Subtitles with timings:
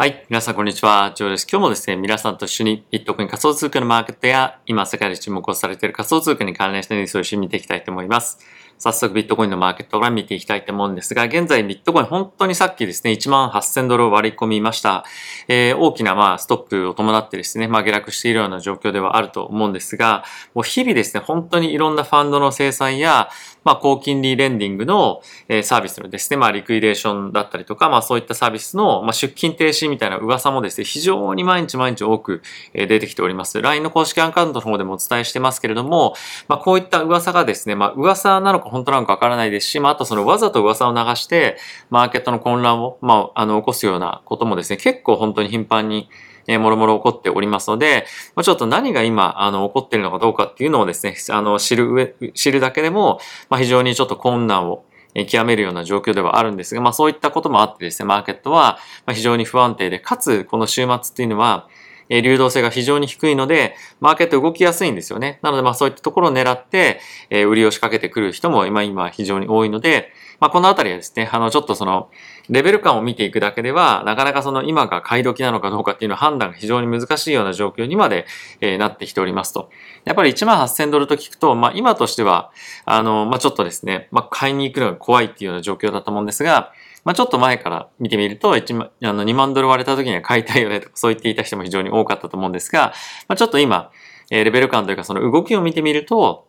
[0.00, 0.24] はい。
[0.30, 1.12] 皆さん、こんにちは。
[1.14, 1.46] ジョーです。
[1.46, 8.38] 今日もですね、皆さんと一緒にビットコイン仮想通貨のマーケットや、今世界で注目をされている仮想通貨に関連したニュースを一緒に見ていきたいと思います。
[8.80, 15.04] 早速ビットコインのマーケットから見ていきたいと思うんですが、現在ビットコイン本当にさっきですね、1万8000ドルを割り込みました。
[15.48, 20.24] えー、大きなまあストップを伴ってですね、まあ下落しているような状況ではあると思うんですが、
[20.54, 23.28] もう日々ですね、本当にいろんなファンドの生産や、
[23.64, 25.20] まあ高金利レンディングの、
[25.62, 32.40] サービスのですね、まあリクイデーションだったりとか、まあそういったサービスの、まあ、出勤停止みたいな噂もですね、非常に毎日毎日多く、
[32.72, 33.60] 出てきております。
[33.60, 36.14] LINE の公式アカウントの方でもお伝えしてますけれども、
[36.48, 41.58] まあこういった噂がですね、まあ噂なのか本当なのかわからないですし、まあ、あとそのわざと噂を流して、
[41.90, 46.08] マーケットの混乱を、まあ、あの、起こすようなこともですね、結構本当に頻繁に、
[46.46, 54.84] えー、もろもろ起こっておりますので、まあ、ちょっと何が今、あの、起こってるのかどうかっていうのをですね、あの、知る上、知るだけでも、まあ、非常にちょっと困難を、
[55.26, 58.78] 極めるような状況ではあるんですが、まあそういったこともあってですね、マーケットは
[59.12, 61.66] 非常に不安定で、かつこの週末っていうのは、
[62.10, 65.38] え流動性が非常に低いので、マーケット動きやすいんですよね。
[65.42, 72.10] なので、まあそういったところを狙って、え売りを仕掛けてくる人も今、今非常に多いので、まあこのあたりはですね、あの、ちょっとその、
[72.48, 78.26] レベル感を見ていくだけでは、なかなかその今が買い時なのかどうかっていうのは判断が非常に難しいような状況にまで、
[78.60, 79.70] えなってきておりますと。
[80.04, 82.50] やっぱり1万8000ドルと聞くと、まあ今としては、
[82.86, 86.72] あの、まあちょっとですね、まあ買いに行くのが怖いっていうような状況だと思うんですが、
[87.04, 92.92] まあ、ちょっと前から見てみると、1万、あの、2万ドル割れた時には買いたいよねとか、そう言っていた人も非常に多かったと思うんですが、
[93.28, 93.90] まあ、ちょっと今、
[94.30, 96.46] えー、レベル感というかその動きを見てみると、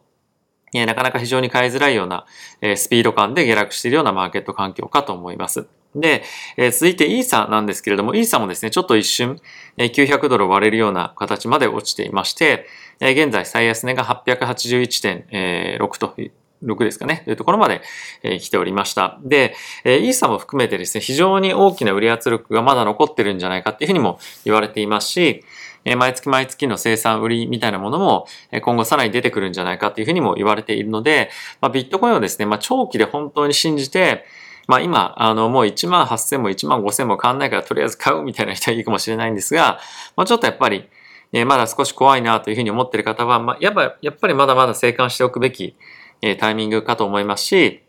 [0.74, 2.26] えー、なかなか非常に買いづらいような、
[2.62, 5.68] えー、スピード感で下落しているようなマーケット環境かと思います。
[5.96, 6.24] で、
[6.56, 9.42] えー、続いてイーサなんですけれども、イーサもですね、ちょっと一瞬、
[9.78, 12.66] えー、900ドル割れるような形まで落ちていまして、
[13.02, 16.14] 現在最安値が881.6と
[16.64, 17.82] 6ですかね、というところまで、
[18.24, 19.20] えー、来ておりました。
[19.24, 25.44] で、えー、イーサも含めてですね、非常に大きな売り圧力がまだ残ってるんじゃないかっていうふうにも言われていますし、
[25.86, 34.26] えー、毎月毎月の生産売りみたいなものも、え今後さらに出てくるんじゃないかっていうふうにも言われているので、まあ、ビットコインをですね、まあ、長期で本当に信じて、
[34.68, 39.80] まあ今、あの、もう1万8000も1万5000も変わんないからとりあえず買うみたいな人はいいかもしれないんですが、
[40.16, 40.88] まあちょっとやっぱり、
[41.34, 45.76] えまだ少し怖いなというふうに思っている方は、まあ、やっぱ、やっぱりまだまだ生還しておくべき
[46.22, 47.84] えタイミングかと思いますし、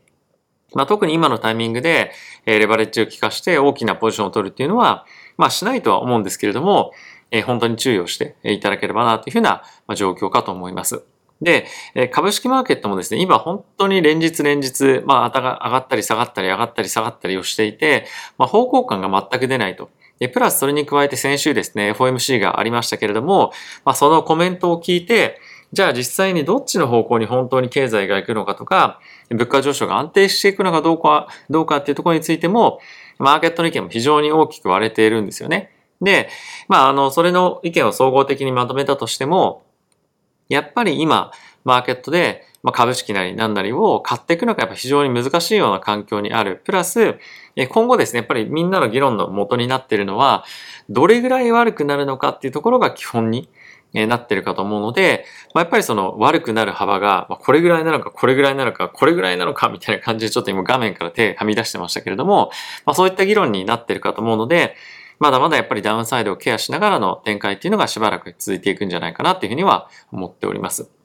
[0.75, 2.12] まあ、特に今のタイミングで、
[2.47, 5.06] えレバレッジを効かして大きなポジションを取るっていうのは、
[5.37, 6.92] まあしないとは思うんですけれども、
[7.31, 9.62] え本当に注意をしていただければなというふうな
[9.94, 11.03] 状況かと思います。
[11.42, 11.66] で、
[12.12, 18.06] 株式マーケットもですね、今本当に連日連日、まあ、上がったり下がったり上がったり下がったりをしていて、
[18.38, 19.91] まあ、方向感が全く出ないと。
[20.21, 23.53] で、プラスそれに加えて先週ですね、FOMC がありましたけれども、
[23.84, 25.41] まあ、そのコメントを聞いて、
[25.72, 29.00] じゃあ実際にどっちの方向に本当に経済が行くのかとか、
[29.31, 32.78] 物価上昇が安定していくのかどうか、どうかっていうところについても、
[33.19, 35.71] マーケットの意見も非常に大きく割れているんですよね。
[36.03, 36.28] で、
[36.69, 39.62] まあ、あの、それの意見を総合的にまとめたとしても、
[40.49, 41.33] やっぱり今、
[41.65, 46.60] マーケットで、まあ、株式なり何なりを買っていくのがやっぱ非常に難しいような環境にある。
[46.65, 47.19] プラス、
[47.71, 50.44] 今後ですね、やっぱりみんなの議論の元になっているのは、
[50.91, 53.49] どれぐらい悪くなるのかっていうところが基本に
[53.94, 62.50] えなってるかと思うので、まあ、やっぱりその悪くなる幅が、ま、これぐらいなのか、これぐらいなのか、これぐらいなのか、みたいな感じでちょっと今画面から手はみ出してましたけれども、
[62.86, 64.76] まあ、そういった議論になってるかと思うので、
[65.19, 71.01] まだまだやっぱりダウンサイドをケアしながらの展開っていうのがしばらく続いていくんじゃないかなっていうふうには思っております。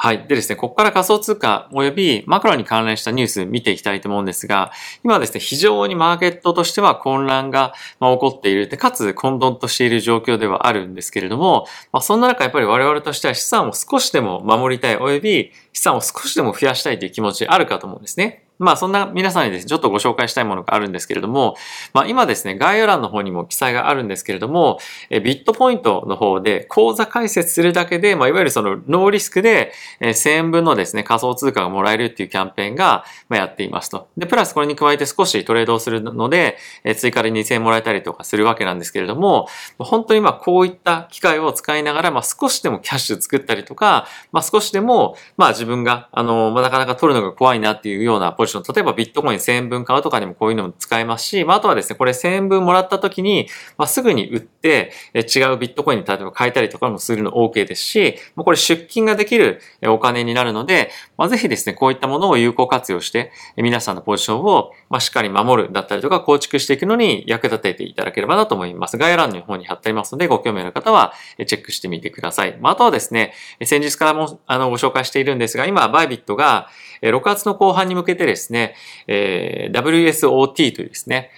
[0.00, 0.28] はい。
[0.28, 4.70] でですね、ここから仮想通貨及びマクロに関連したニュース見ていきたいと思うんですが、
[5.02, 8.68] 今ですね、非常にマーケットとしては混乱が起こっている。
[8.68, 18.47] で、かつ混沌としている状況ではあるんですけれども、まあ、そんな中やっぱり我々としては資産を少しでも守りたい及び資産を少しでも増やしたいという気持ちあるかと思うんですね。
[18.58, 21.56] まあそんな皆さんにですね、ちょっとご紹介したいものがあるんですけれども、
[21.92, 24.78] まあ今ですね、概要欄の方にも記載があるんですけれども、
[25.10, 34.08] えビットポイントの方で口座開設するだけで、まあいわゆるそのノーリスクで1000円分のですね、仮想通貨がもらえるっていうキャンペーンがやっていますと。
[34.16, 36.56] で、プラスこれに加えて少しトレードをするので、
[36.96, 39.48] 追加で2000円もらえたりとかするわけなんですけれども、
[39.78, 68.98] 本当にまあこういった機会を使いながら、まあ少しでもキャッシュ作ったりとか、まあ少しでも、まあ自分が、あの、まあなかなか取るのが怖いなっていうようなポジション、例えばビットコイン1000円分買うとかにもこういうのも使えますし、まあ、あとはですね、これ1000円分もらった時に、まあ、すぐに売って、え違うビットコインに例えば変えたりとかもするの OK ですし、まあ、これ出金ができるお金になるので、まあ、ぜひですね、こういったものを有効活用して、皆さんのポジションを、ま、しっかり守るだったりとか構築していくのに役立てていただければなと思います。
[68.98, 71.12] 概要欄の方に貼ってありますので、ご興味ある方は
[71.46, 72.56] チェックしてみてください。
[72.60, 73.32] まあ、あとはですね、
[73.64, 76.68] 先日からもあのご紹介しているんですが、今、バイビットが
[77.02, 78.74] 6月の後半に向けてですね、
[79.06, 81.30] え、WSOT というですね、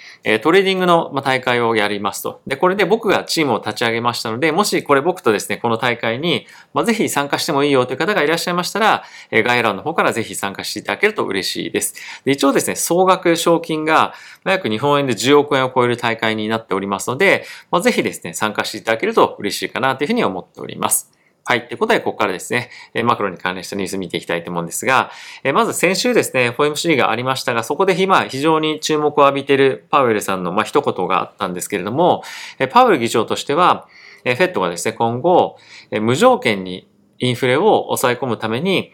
[0.42, 2.40] トレーディングの大会をやりますと。
[2.46, 11.94] で、これで僕がチームを立ち上げましたので、もしこれ僕とですね、この大会に、まあ、ぜひ参加してもいいよという方がいらっしゃいましたら、概要欄の方からぜひ参加していただけると嬉しいです。
[12.24, 14.14] で一応ですね、総額賞金が
[14.44, 21.19] 約日本円で10億円を超える大会になっておりますので、まあ、ぜひですね、参加していただけると嬉しいかなというふうに思っております。
[21.50, 21.66] はい。
[21.66, 22.70] ということで、ここからですね、
[23.02, 25.10] マクロに関連したニュース見ていきたいと思うんですが、
[25.52, 32.22] まず先週ですね、FOMC がありましたが、そこで今非常に注目を浴びているパウエルさんのまあ一言があったんですけれども、
[32.70, 33.88] パウエル議長としては、
[34.22, 35.56] フェットがですね、今後、
[35.90, 36.86] 無条件に
[37.18, 38.92] インフレを抑え込むために、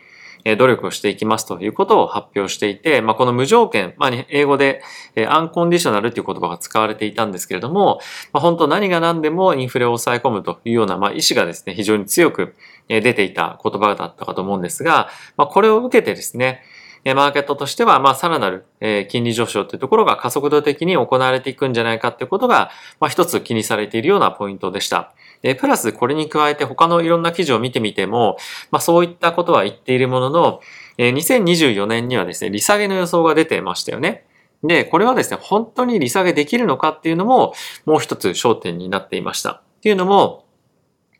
[0.54, 4.82] 努力をしていきますということを発表していて、まあ、この無条件、まあ、英語で
[5.28, 7.98] アンコンディショナルという言葉が使われていたんですけれども、
[8.32, 12.54] まあ、本当何が何でもインフレを抑え込むというような、まあ、意思がですね、非常に強く
[12.88, 16.62] 出ていた言葉だったかと思うんですが、まあ、これを受けてですね、
[17.14, 25.12] マーケットとしては、まあ、さらなる、え金利上昇というところが加速度的に行われていくんじゃないかということが、まあ、一つ気にされているようなポイントでした。
[25.42, 28.36] で、プラスこれに加えて他のいろんな記事を見てみても、
[28.70, 30.60] まあ、そういったことは言っているものの、
[30.98, 34.24] え2024年にはですね、利下げの予想が出てましたよね。
[34.62, 37.54] で、これはですね、本当に利下げできるのかっていうのも、
[37.84, 39.50] もう一つ焦点になっていました。
[39.52, 40.44] っていうのも、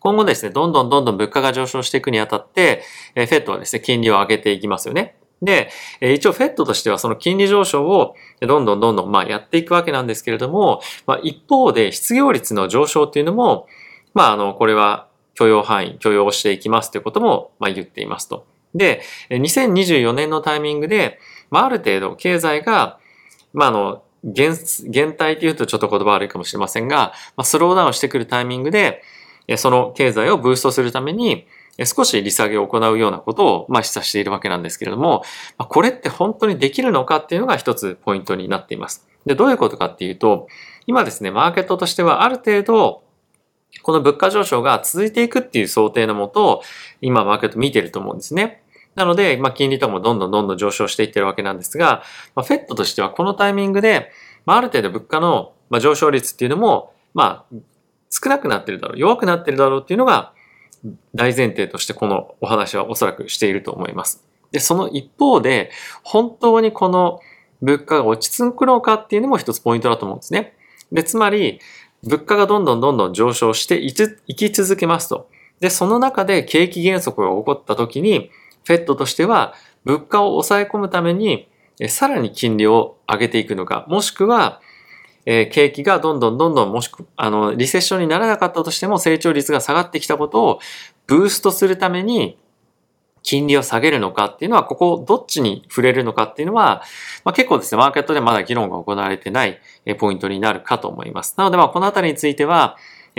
[0.00, 2.82] 今後ですね、どんどんどんどん物価が上昇していくにあたって、
[3.14, 5.16] えー、フェットはですね、金利を上げていきますよね。
[5.42, 5.69] で、
[6.00, 13.66] 一応フェットとしてはその金利上昇をどんどんどんどんまあやっていくわけなんですけれども、まあ、一方で失業率の上昇っていうのも、
[14.16, 18.46] まああの、これは許容範囲、許容していきますということもまあ言っていますと。
[18.74, 21.18] で、2024年のタイミングで、
[21.50, 22.98] まあある程度経済が、
[23.52, 24.56] まああの、減、
[24.88, 29.02] 減退というとちょっと言葉悪いかもしれませんが、まあ、スローダウンしてくるタイミングで、
[29.56, 31.46] その経済をブーストするために、
[31.84, 35.24] 少し利下げを行うようなことを、まあ、示唆しているわけなんですけれども、
[35.58, 39.06] これって本当にできるのかっていうのが一つポイントになっています。
[39.26, 40.48] で、どういうことかっていうと、
[40.86, 43.02] 今ですね、マーケットとしてはある程度、
[43.82, 46.62] この物価上昇が続いていくっていう想定のもと、
[47.00, 48.62] 今マーケット見てると思うんですね。
[48.94, 52.02] なので、まあ、金利とかもどんどんどんどん上昇していってるわけなんですが、
[52.34, 54.11] まあ、フェットとしてはこのタイミングで、
[54.46, 57.56] まあ、ある程度物価の上昇率っていうのも、まあ、
[58.11, 60.32] 少なくなってるだろう、弱くなってるだろうっていうのが、
[61.14, 64.25] 大前提としてこのお話はおそらくしていると思います。
[64.52, 65.70] で、その一方で、
[66.02, 67.20] 本当にこの
[67.61, 70.55] 物価が落ち着くのかっていうのも一つポイントだと思うんですね。
[70.93, 71.61] で、つまり、
[72.04, 75.28] 物価がどんどんどんどん上昇していついき続けますと。
[75.60, 78.31] で、その中で景気減速が起こった時に、
[78.64, 79.54] フェットとしては
[79.84, 81.48] 物価を抑え込むために、
[81.88, 84.60] さらに金利を上げていくのか、もしくは、
[85.26, 90.60] え、景気がどんどんどんどんもしく、あの、リセッションにならなかったとしても成長率が下がってきたことを
[91.06, 92.38] ブーストするために
[93.26, 96.82] 金利を下げるのかっていうのは、ここどっちに触れるのかっていうのは、
[97.25, 99.61] まあ、結構ですね、マーケットでまだ議論が行われてない
[99.99, 101.34] ポイントになるかと思います。
[101.37, 102.76] なので、まあ、このあたりについては、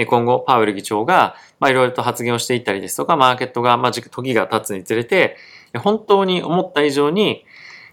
[0.08, 5.36] 今後、パウエル議長が、まあ、いろいろと発言をしていったりですとか、マーケットが、まあ、時が経つにつれて、
[5.76, 7.44] 本当に思った以上に、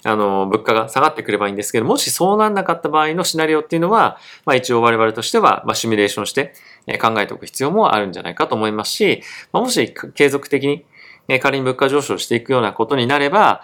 [0.04, 6.52] あの、物価が下がってくればいいんですけど、もしそうなんなかった場合のシナリオっていうのは、まあ一応我々としては、まあシミュレーションして
[7.00, 10.84] 考えておく必要もあるんじゃないかと思いますし、ま、もし継続的に
[11.40, 13.62] 仮に物価上昇していくようなことになれば、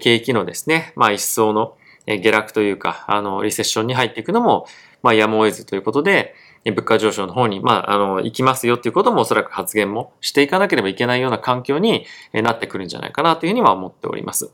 [0.00, 1.76] 景気のですね、まあ一層の
[2.06, 4.66] 下落というか、あの、リセッションに入っていくのも、
[5.02, 14.52] まあやむを得ずということで、物価上昇の方に、まあ、あの、行きますよっていうこともおそらく発言もしていかなければいけないような環境になってくるんじゃないかなというふうには思っております。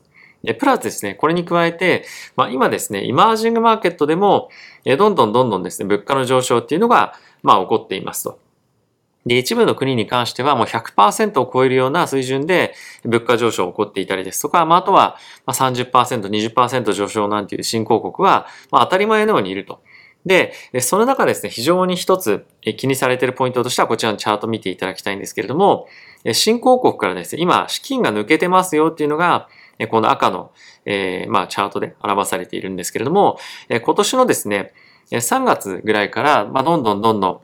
[0.57, 4.49] プラスですね、これに加えて、まあ、今ですね、イマージングマーケットでも、
[4.85, 7.13] どんどんどんどんですね、物価の上昇っていうのが、
[7.43, 8.39] まあ、起こっていますと。
[9.25, 12.73] で、一部の国に関してはもう100%を超えるような水準で
[13.03, 19.81] 物価上昇が起こっていたりですとか、まあ、あとは30%、20%上昇なんていう新興国は、まあ、当たり前のようにいると。
[20.25, 22.45] で、その中ですね、非常に一つ
[22.77, 25.87] 気にされているポイントとしてはこちらのチャート見ていただきたいんですけれども、
[26.33, 29.47] 新興国からですね、今資金が抜けてますよっていうのが、
[29.89, 30.51] この赤の、
[30.85, 34.73] えー、まあ、チャートで表されているんですけれども、今年のですね、
[35.11, 37.41] 3月ぐらいから、まあ、どんどんどんどん、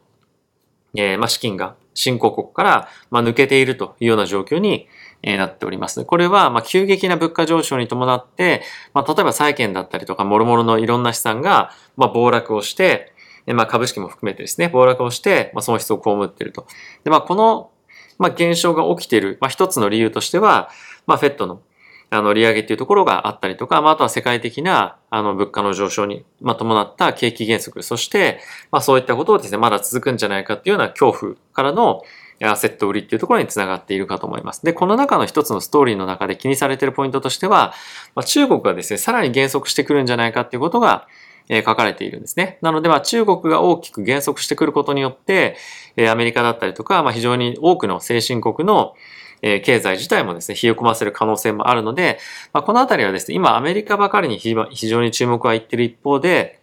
[0.96, 4.88] えー、まあ、資金が新興国から、まあ、抜けているというような状況に
[5.26, 6.06] えなっております。
[6.06, 8.62] これは、まあ、急激な物価上昇に伴って、
[8.94, 13.12] まあ、例えば債券だったりとか、諸々のいろんな資産が、まあ、暴落をして、
[13.48, 16.68] まあ、株式も含めてですね、暴落をして、まあ、損失を被っていると。
[17.04, 17.72] で、まあ、この、
[18.18, 20.70] まあ、現象が起きている、まあ、一つの理由としては、
[21.08, 21.62] まあ、フェットの
[22.10, 28.40] あの、利上げっていうところがあったりとか、まあ、あとは世界的な、あの、物価の上昇に、まあ、伴った景気減速、そして、
[28.72, 32.04] まあ、そういったことをですね、まだ続くんじゃないかっていうような恐怖からの、
[32.44, 34.62] アセット売りっていうところにつながっているかと思います。
[34.64, 37.74] で、この中の一つのストーリーの中で気にされているポイントとしては、
[38.14, 41.08] まあ、中国がですね、さらに減速してくるんじゃないかっていうことが、
[41.48, 42.58] え書かれているんですね。
[42.62, 45.58] なので、まあ、中国が大きく減速してくることによって、
[45.96, 48.96] えアメリカだったりとか、まあ、非常に多くの先進国の、
[49.42, 52.20] え経済自体もですね、冷え込ませる可能性もあるので、
[52.54, 56.60] まあ、このあたりはですね、今アメリカばかりに非常に注目はいってる一方で、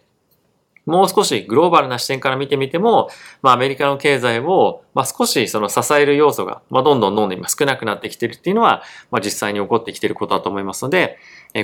[0.85, 3.09] もう少しグローバルな視点から見てみても、
[3.41, 11.17] まあアメリカの経済を、まあ少しその支える要素が、まあどんどんどんどん今少なくなってきてるっていうのは、まあ実際に起こってきてることだと思いますので、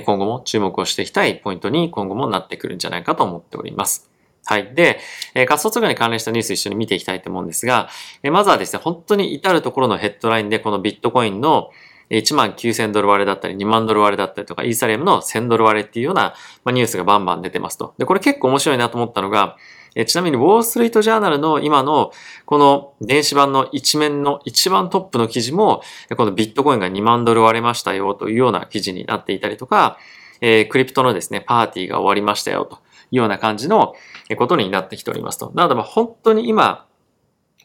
[0.04, 4.09] 今後も注目をしていきたいポイントに今後もなってくるんじゃないかと思っております。
[4.50, 4.74] はい。
[4.74, 4.98] で、
[5.34, 7.88] え仮想通貨に関連したニュース一緒に見ていきたいと思うんですが、
[8.24, 11.70] えまずはですね、本当に至るところのヘッドラインでこのビットコインの
[12.10, 17.94] 1万9000ドル割れだったり、2万ドル割れだったりとか、イーサリアムの1000ドル割れっていうような、まニュースがバンバン出てますと。
[17.96, 19.56] で、これ結構面白いなと思ったのが、
[19.94, 22.10] えちなみに、ウォールストリートジャーナルの今の、
[22.44, 25.80] この電子版の一面の一番トップの記事も、
[26.16, 29.96] このビットコインが2万ドル割れましたよというような記事になっていたりとか、
[30.40, 32.78] えー、クリプトのですね、パーティーが終わりましたよと
[33.10, 33.94] ような感じの
[34.36, 35.52] ことになってきておりますと。
[35.54, 36.86] なので、まあ本当に今、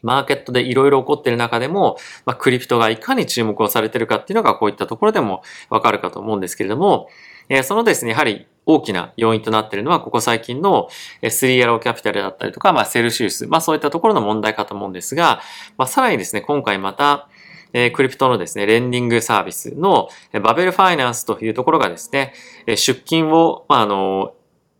[0.02, 7.08] マーケットでいろいろ起こっている中でも、まあ、クリプトがいかに注目をされているかっていうのがこういったところでもわかるかと思うんですけれども、
[7.48, 10.88] えー、そのですね、やはり大きな要因となっているのは、ここ最近の
[11.28, 15.40] スリーアローキャピタルだったりとか、まあ、セルシウス、まあ、そういったところの問題かと思うんですが、
[15.78, 17.28] まあ、さらにですね、今回また、
[17.72, 20.08] え、クリプトのですね、レンディングサービスの
[20.42, 22.32] バベルファイナンスというところがですね、
[22.66, 24.34] 出金を、まあ、あの、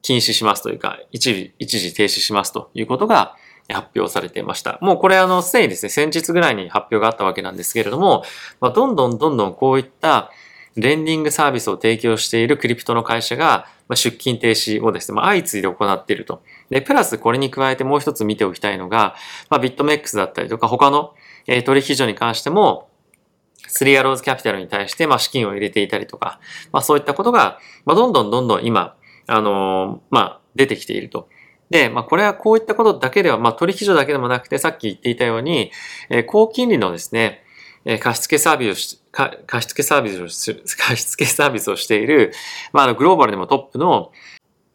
[0.07, 3.35] 禁止しますというか、一時、一時停止しますということが、
[3.69, 4.79] 発表されていました。
[4.81, 8.23] もうこれあの、すでにですね、先日ぐらいに発表があったわけなんですけれども、
[8.61, 10.31] まあ、どんどんどんどんこういった
[10.77, 16.45] レンディングサービスを提供しているクリプトの会社が、ま出勤停止をですね、ま、相次いで行っていると。
[16.71, 19.17] で、プラスこれに加えてもう一つ見ておきたいのが、
[19.51, 21.15] まあ、ビットメックスだったりとか他の、
[21.49, 22.89] え取引所に関しても、
[23.67, 26.39] スリーアローズキャピタルに対して、ま、資金を入れていたりとか、
[26.73, 28.96] まあ、そういったことが、ま、どんどんどんどん今、
[29.27, 31.29] あの、まあ、出てきていると。
[31.71, 35.73] で、まあ、これはこういったことだけでは、まあ、取引所だけでもなくて、さっき言っていたように、
[36.11, 37.43] えー、高金利のですね、
[37.85, 42.33] え貸付サービスを貸付サービスをする、 貸付サービスをしている、
[42.73, 44.13] まあ、あの、グローバルでもトップの、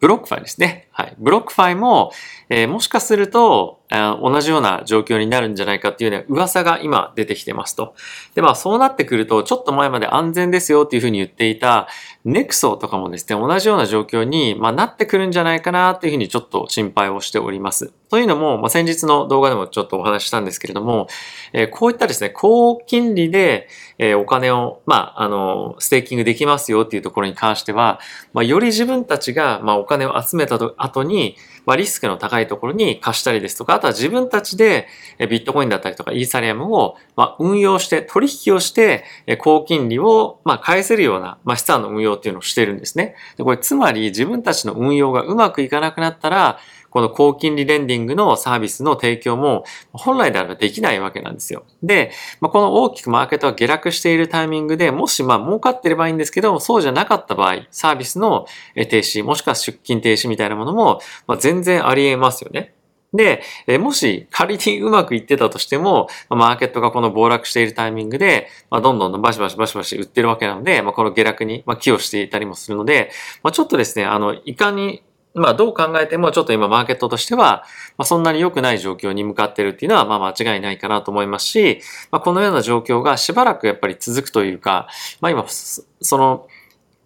[0.00, 0.88] ブロックファイですね。
[0.90, 1.14] はい。
[1.18, 2.12] ブロックファイも、
[2.48, 3.81] えー、もしかすると、
[4.22, 7.94] 同じような状況になるんじゃないかっていうね、噂が今出てきてますと。
[8.34, 11.88] で、まあそうなってくると、ちょっと前まで安全ですよっていうふうに言っていた、
[12.24, 17.92] ネクソとかもですね、同じような状況に、まあ、なってくるんじゃないかなっていうふうにちょっと心配をしております。
[18.10, 21.08] というのも、まあ、先日の動画でもちょっとお話ししたんですけれども、
[21.52, 23.68] えー、こういったですね、高金利で、
[23.98, 27.98] えー、お金を、まあ、あの、ステーキングできますよっていうところに関しては、
[28.32, 34.88] まあ、より自分たちが、まあ、お金を集めた後に、まあ、リスクの高いところに貸したりですとか、あとは自分たちで
[35.18, 39.04] ビットコインだったりとかイーサリアムを、ま、運用して、取引をして、
[39.38, 43.14] 高金利を、ま、返せるような、まあ、資産の運用っていうのをしてるんですね。
[43.36, 46.58] でこれ、つまり自分たちの運用がうまくいかなくなったら、
[46.92, 51.64] この高金利レンディングのサービスの提供も本来であればできないわけなんですよ。
[51.82, 62.74] で、まあ、この大きくマーケットが下落しているタイミングで、もしまあ儲かってればいいんですけど、そうじゃなかった場合、サービスの停止、もしくは出勤停止みたいなものも、まあ、全然あり得ますよね。
[63.14, 63.42] で、
[63.78, 73.10] もし仮にうまくいってたとしても、マーケットがこの暴落しているタイミングで、まあ、どんどんバシバシバシバシ売ってるわけなので、まあ、この下落に寄与していたりもするので、
[73.42, 75.02] まあ、ちょっとですね、あの、いかに
[75.34, 77.64] まあどう考えてもちょっと今マーケットとしては、
[77.96, 84.88] まあ、そんなに良くない状況に向かってるっていうのはまあ間違いないかなと思いますし、まあ、このような状況がしばらくやっぱり続くというか、
[85.20, 86.46] まあ今、その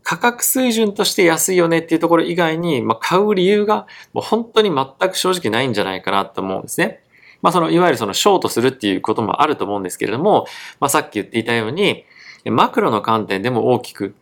[0.03, 7.01] 価格水準として安いよねっていうところ以外に、まあ買う理由がもう本当に全く正直ないんじゃないかなと思うんですね。
[7.43, 10.47] まあそのいわゆるそのショートするっていうこともあると思うんですけれども、
[10.81, 12.05] まあさっき言っていたように、
[12.45, 14.15] マクロの観点でも大きく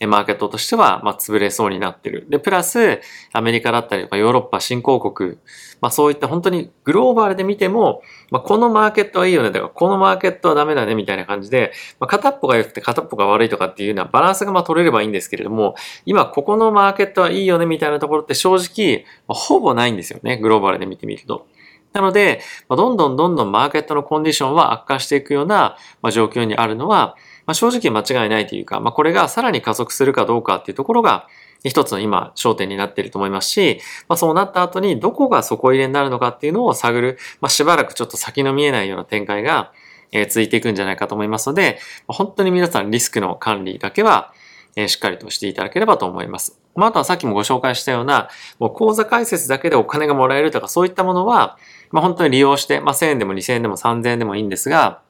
[0.00, 2.26] マーケットとしては、まあ、潰れそうになってる。
[2.28, 3.00] で、プラス、
[3.32, 5.38] アメリカだったりとかヨーロッパ新興国、
[5.80, 20.36] まあ、そういった本当にグローバルで見ても、まあ、このマーケットはいいよねとか、このマーケットはダメだねみたいな感じで、まあ、片っぽが良くて片っぽが悪いとかっていうようなバランスがまあ取れればいいんですけれども、今ここのマーケットはいいよねみたいなところって正直、まあ、ほぼないんですよね。
[20.36, 21.46] グローバルで見てみると。
[21.92, 31.28] なので、ま、どんどんどんどんマーケットのコンディションは悪化していくような、ま、状況にあるのは、まあ、正直間違いないというか、まあ、これがさらに加速するかどうかっていうところが、
[31.64, 39.72] 一つの今、焦点になっていると思いますし、まあ、そうなった後にどこが底入れになるのかっていうのを探る、まあ、しばらくちょっと先の見えないような展開が、
[40.12, 44.32] えー、続いていくんじゃないかと思いますので、まあ、本当に皆さんリスクの管理だけは、
[44.76, 46.60] えー、しっかりとしていただければと思います。
[46.74, 51.58] まあ、あとはさっきもご紹介したような、もう口座開設だけでお金がもらえるとかそういったものは、
[51.90, 55.02] まあ、本当に利用して、まあ、1000円でも2000円でも3000円でもいいんですが、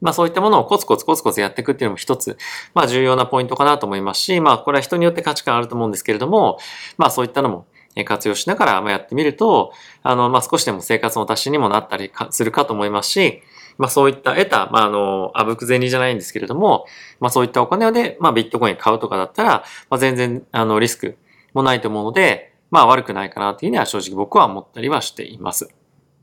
[0.00, 2.36] まあそういったものをコツコツコツコツやっていくっていうのも一つ、
[2.74, 6.58] まあ重要なポイントかなと思いますし、まあこれは人によって価値観あると思うんですけれども、
[6.96, 7.66] まあそういったのも
[8.04, 13.42] 活用しながらやってみると、あの、まあ少しでも生活の足しにもなったりするかと思いますし、
[13.78, 16.86] まあそういった得た、まああの、あぶく銭じゃないんですけれども、
[17.18, 21.16] まあそういったお金で、まあビットコイン買うとかだったら、まあ全然、あの、リスク
[21.54, 25.68] もないと思うので、まあ悪くないかなというふうには正直僕は思ったりはしています。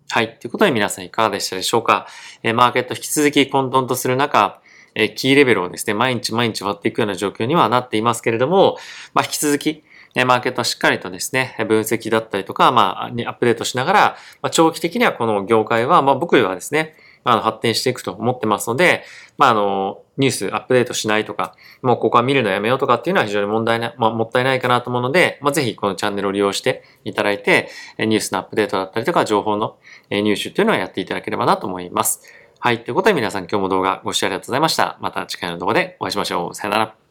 [0.09, 0.37] はい。
[0.39, 2.07] ということで皆さんいかがでしたでしょうか？
[2.41, 4.61] え、マーケット引き続き混沌とする中、
[4.95, 8.77] え、キーレベルをですね、毎日毎日割っていくような状況にはなっていますけれども、
[9.13, 9.83] まあ引き続き、
[10.15, 13.99] え、マーケットはしっかりとですね、分析だったりとか、まあ、アップデートしながら、
[14.41, 16.95] まあ、長期的にはこの業界は、まあ僕はですね、
[17.25, 19.03] あの、発展していくと思ってますので、
[19.37, 27.69] まあ、あの、ニュースアップデートしないとか、もうここは見るのやめようとかっていうのは非常に問題な、まあ、もったいないかなと思うので、まあ、ぜひこのチャンネルを利用していただいて、
[27.99, 29.77] ニュースのアップデートだったりとか、情報の
[30.09, 32.21] 入手っていうのはやっていただければなと思います。
[32.59, 32.83] はい。
[32.83, 34.97] ということで皆さん今日も動画ご視聴ありがとうございました。
[34.99, 36.55] また次回の動画でお会いしましょう。
[36.55, 37.06] さよなら。